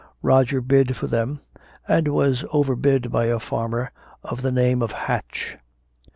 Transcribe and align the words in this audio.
Roger 0.23 0.61
bid 0.61 0.95
for 0.95 1.05
them, 1.05 1.41
and 1.87 2.07
was 2.07 2.43
overbid 2.51 3.11
by 3.11 3.25
a 3.27 3.37
farmer 3.39 3.91
of 4.23 4.41
the 4.41 4.51
name 4.51 4.81
of 4.81 4.91
Hatch. 4.91 5.57